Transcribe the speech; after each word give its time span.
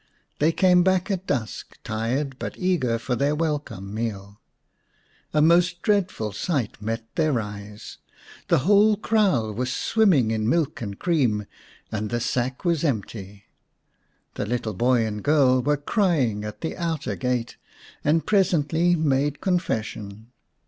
They 0.39 0.51
came 0.51 0.81
back 0.81 1.11
at 1.11 1.27
dusk, 1.27 1.77
tired, 1.83 2.39
but 2.39 2.57
eager 2.57 2.97
for 2.97 3.15
their 3.15 3.35
welcome 3.35 3.93
meal. 3.93 4.41
A 5.31 5.43
most 5.43 5.83
dreadful 5.83 6.31
sight 6.31 6.81
met 6.81 7.05
their 7.13 7.39
eyes.. 7.39 7.99
The 8.47 8.57
whole 8.65 8.97
kraal 8.97 9.51
was 9.53 9.71
swimming 9.71 10.31
in 10.31 10.49
milk 10.49 10.81
and 10.81 10.97
cream, 10.97 11.45
and 11.91 12.09
the 12.09 12.19
sack 12.19 12.65
was 12.65 12.83
empty. 12.83 13.43
The 14.33 14.47
little 14.47 14.73
boy 14.73 15.05
and 15.05 15.21
girl 15.23 15.61
were 15.61 15.77
crying 15.77 16.43
at 16.45 16.61
the 16.61 16.77
outer 16.77 17.15
gate, 17.15 17.57
and 18.03 18.25
presently 18.25 18.95
made 18.95 19.39
confession. 19.39 20.31